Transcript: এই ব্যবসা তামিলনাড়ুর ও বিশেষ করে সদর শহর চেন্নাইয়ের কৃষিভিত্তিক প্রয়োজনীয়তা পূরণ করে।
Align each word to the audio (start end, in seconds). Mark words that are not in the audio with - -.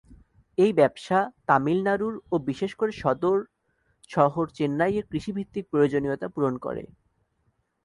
এই 0.57 0.71
ব্যবসা 0.73 1.19
তামিলনাড়ুর 1.47 2.15
ও 2.31 2.35
বিশেষ 2.49 2.71
করে 2.75 2.91
সদর 3.01 3.37
শহর 4.09 4.45
চেন্নাইয়ের 4.57 5.05
কৃষিভিত্তিক 5.11 5.63
প্রয়োজনীয়তা 5.71 6.27
পূরণ 6.33 6.55
করে। 6.57 6.83